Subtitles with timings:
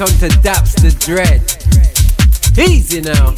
[0.00, 1.42] on to Daps the Dread.
[2.58, 3.34] Easy now.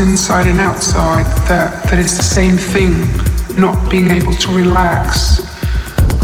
[0.00, 2.92] Inside and outside, that, that it's the same thing,
[3.60, 5.38] not being able to relax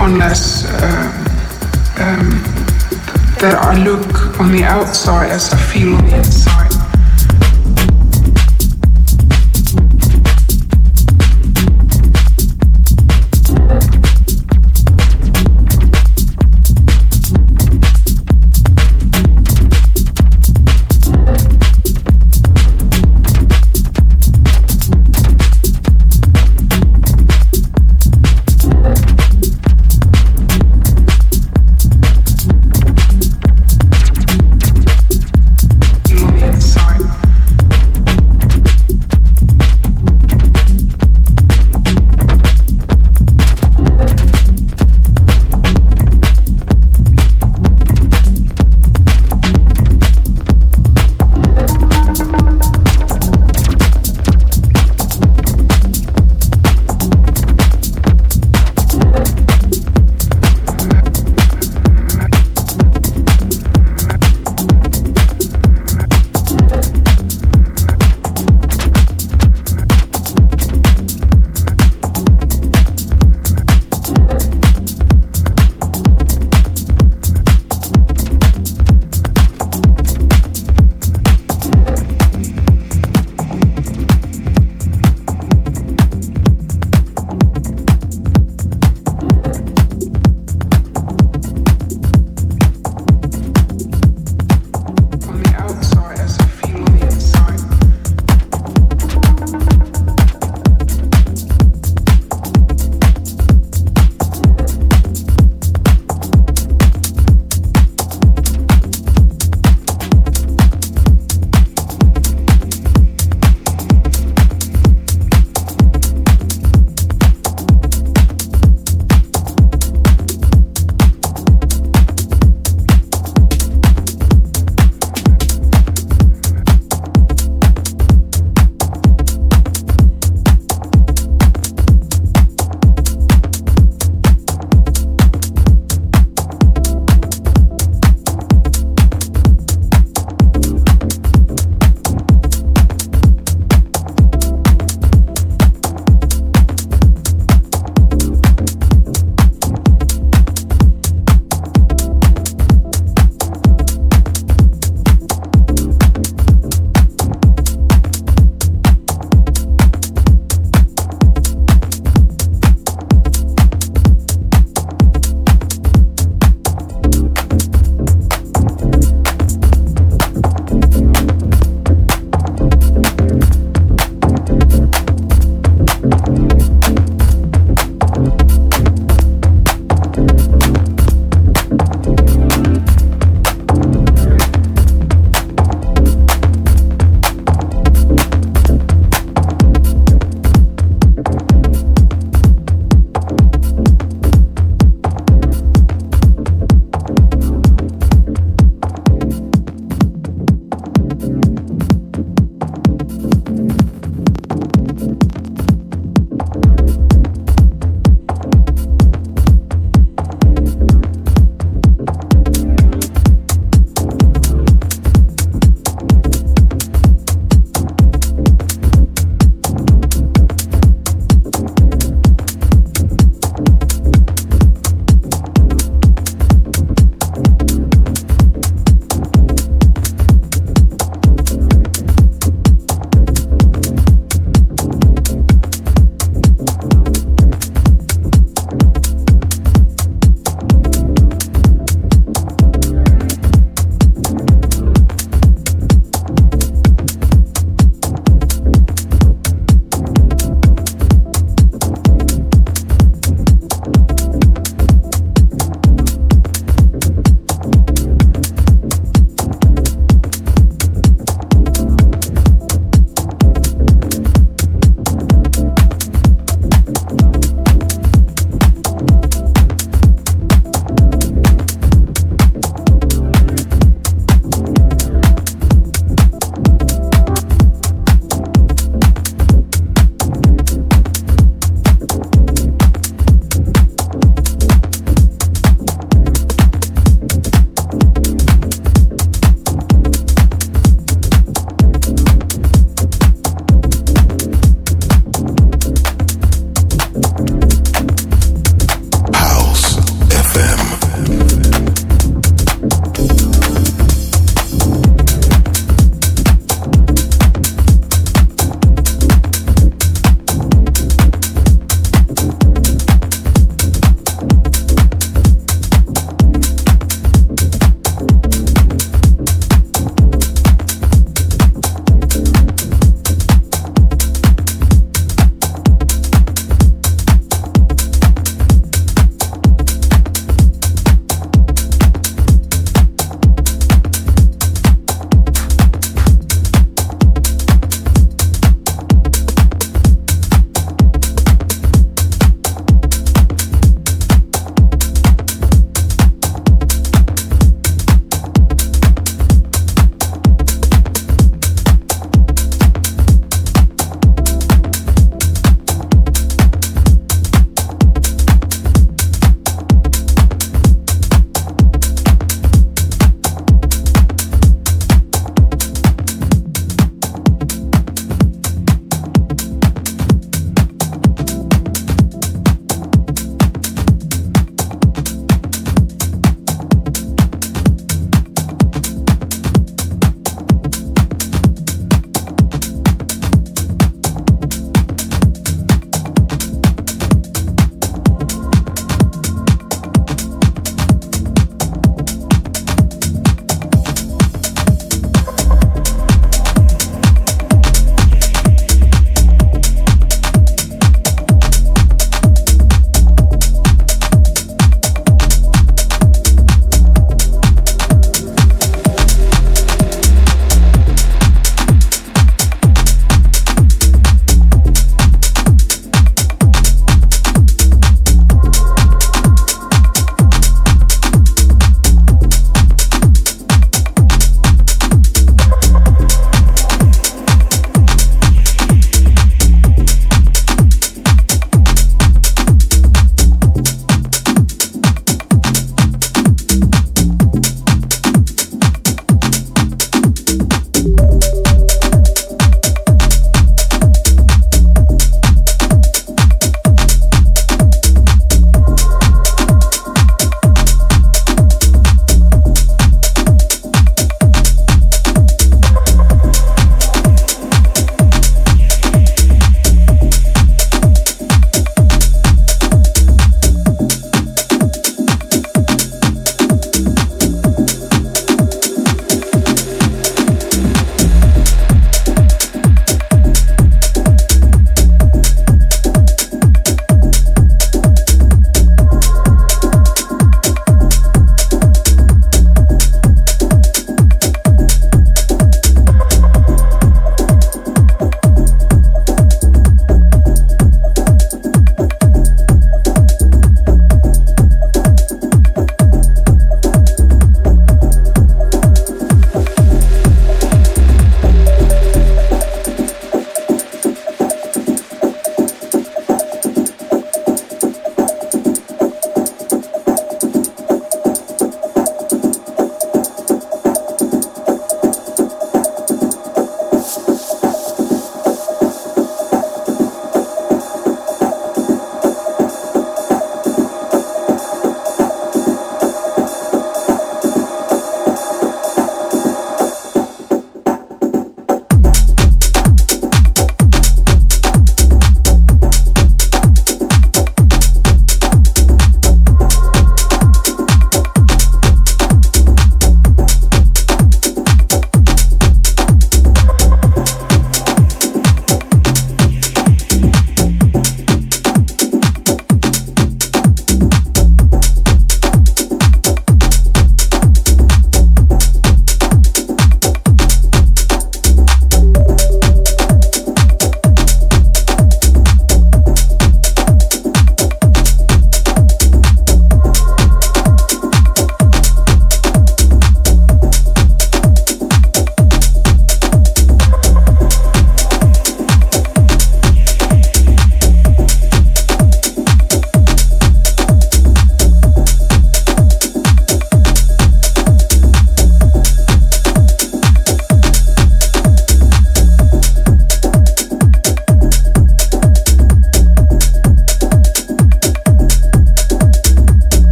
[0.00, 1.10] unless um,
[2.00, 2.30] um,
[3.40, 6.69] that I look on the outside as I feel on the inside.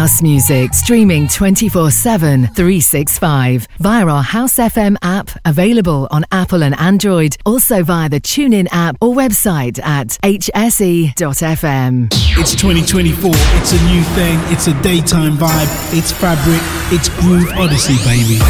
[0.00, 6.74] House music, streaming 24 7, 365 via our House FM app, available on Apple and
[6.80, 12.08] Android, also via the TuneIn app or website at hse.fm.
[12.38, 17.98] It's 2024, it's a new thing, it's a daytime vibe, it's fabric, it's Groove Odyssey,
[18.02, 18.40] baby.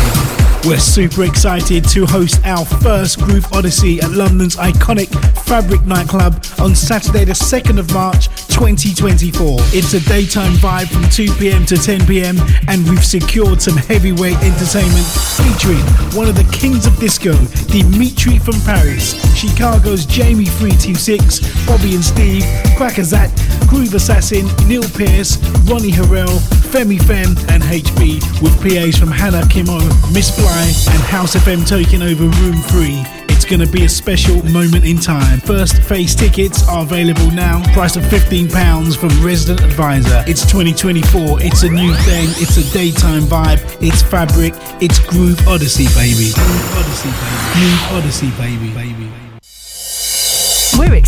[0.69, 5.09] We're super excited to host our first Groove Odyssey at London's iconic
[5.47, 8.29] Fabric nightclub on Saturday, the 2nd of March
[8.61, 9.57] 2024.
[9.73, 12.37] It's a daytime vibe from 2 pm to 10 pm,
[12.69, 15.09] and we've secured some heavyweight entertainment
[15.41, 15.81] featuring
[16.13, 17.33] one of the kings of disco,
[17.73, 22.45] Dimitri from Paris, Chicago's Jamie 326, Bobby and Steve,
[22.77, 23.33] Crackazat,
[23.67, 26.29] Groove Assassin, Neil Pierce, Ronnie Herel,
[26.69, 32.03] Femi Fem, and HB, with PAs from Hannah Khemoh, Miss Fly, and House FM taking
[32.03, 33.30] over Room 3.
[33.51, 35.41] Going to be a special moment in time.
[35.41, 37.61] First phase tickets are available now.
[37.73, 40.23] Price of £15 from Resident Advisor.
[40.29, 41.43] It's 2024.
[41.43, 42.29] It's a new thing.
[42.39, 43.61] It's a daytime vibe.
[43.83, 44.55] It's fabric.
[44.81, 46.31] It's Groove Odyssey, baby.
[46.33, 47.51] Groove Odyssey, baby.
[47.59, 48.73] Groove Odyssey, baby.
[48.73, 49.30] baby.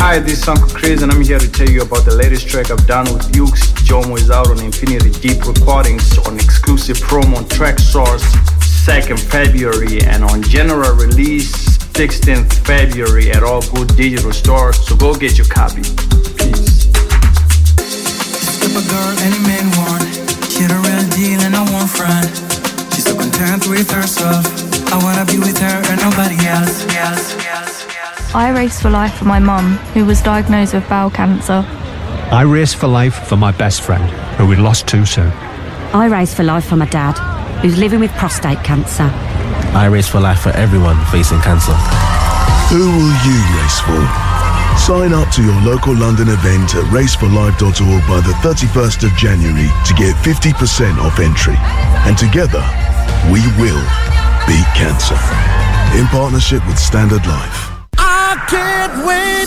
[0.00, 2.70] Hi, this is Uncle Chris, and I'm here to tell you about the latest track
[2.70, 3.70] I've done with Ukes.
[3.86, 8.24] Jomo is out on Infinity Deep Recordings on exclusive promo on Traxsource
[8.82, 11.52] 2nd February and on general release
[11.92, 14.84] 16th February at all good digital stores.
[14.88, 15.82] So go get your copy.
[16.34, 16.88] Peace.
[18.56, 20.02] Skip a girl any man want.
[20.50, 21.90] She a real deal and I won't.
[22.94, 24.69] She's so content with herself.
[24.92, 26.84] I wanna be with her and nobody else.
[26.96, 28.34] else, else.
[28.34, 31.64] I race for life for my mum, who was diagnosed with bowel cancer.
[32.32, 34.02] I race for life for my best friend,
[34.36, 35.30] who we lost too soon.
[35.92, 37.18] I race for life for my dad,
[37.60, 39.10] who's living with prostate cancer.
[39.74, 41.74] I race for life for everyone facing cancer.
[42.70, 44.02] Who will you race for?
[44.78, 49.94] Sign up to your local London event at raceforlife.org by the 31st of January to
[49.94, 51.54] get 50% off entry.
[52.06, 52.62] And together,
[53.30, 53.82] we will
[54.50, 55.14] beat cancer.
[55.96, 57.70] In partnership with Standard Life.
[57.98, 59.46] I can't wait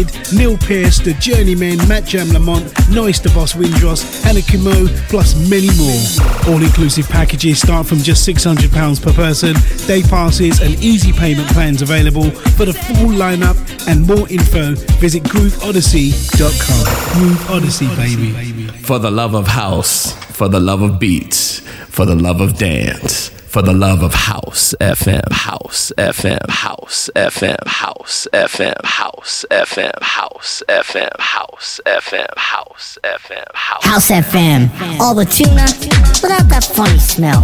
[0.03, 5.35] Kidd, Neil Pierce, The Journeymen, Matt Jam Lamont, Norris the Boss Windross, Hannah Khemoh, plus
[5.49, 6.53] many more.
[6.53, 9.55] All inclusive packages start from just £600 per person,
[9.87, 12.29] day passes and easy payment plans available.
[12.31, 17.19] For the full lineup and more info, visit grooveodyssey.com.
[17.19, 18.67] Groove Odyssey, baby.
[18.79, 23.31] For the love of house, for the love of beats, for the love of dance
[23.51, 30.63] for the love of House FM, House FM, House FM, House FM, House FM, House
[30.69, 34.99] FM, House FM, House FM, House FM, House FM.
[35.01, 35.65] All the tuna
[36.21, 37.43] without that funny smell.